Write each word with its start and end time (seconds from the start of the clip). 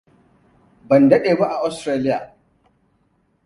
Ban 0.87 1.07
dade 1.09 1.35
ba 1.35 1.45
a 1.49 1.61
Ostiraliya. 1.67 2.17